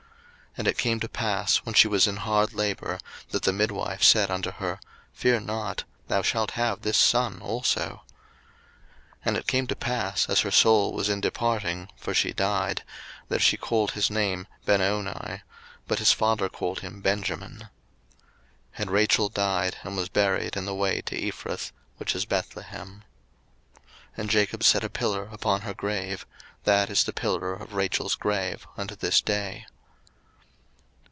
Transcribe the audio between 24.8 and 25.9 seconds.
a pillar upon her